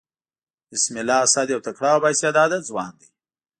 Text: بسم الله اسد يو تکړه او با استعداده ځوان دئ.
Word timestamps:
بسم 0.71 0.93
الله 1.01 1.17
اسد 1.27 1.47
يو 1.53 1.59
تکړه 1.67 1.89
او 1.93 1.99
با 2.03 2.09
استعداده 2.13 2.57
ځوان 2.69 2.91
دئ. 2.99 3.07